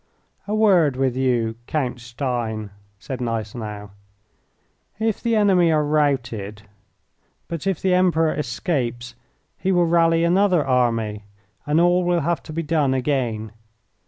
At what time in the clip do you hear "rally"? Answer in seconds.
9.85-10.23